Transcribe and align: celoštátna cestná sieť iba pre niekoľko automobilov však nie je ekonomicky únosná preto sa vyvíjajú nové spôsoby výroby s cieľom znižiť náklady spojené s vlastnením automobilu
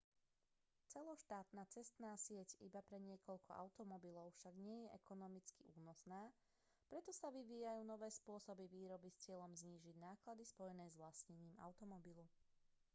celoštátna 0.93 1.61
cestná 1.75 2.11
sieť 2.25 2.49
iba 2.67 2.81
pre 2.89 2.97
niekoľko 3.09 3.51
automobilov 3.63 4.27
však 4.37 4.55
nie 4.65 4.77
je 4.89 4.93
ekonomicky 4.99 5.61
únosná 5.77 6.23
preto 6.89 7.11
sa 7.19 7.27
vyvíjajú 7.37 7.81
nové 7.85 8.09
spôsoby 8.19 8.65
výroby 8.75 9.09
s 9.13 9.21
cieľom 9.23 9.51
znižiť 9.61 9.95
náklady 10.07 10.41
spojené 10.47 10.85
s 10.89 10.97
vlastnením 11.01 11.53
automobilu 11.67 12.25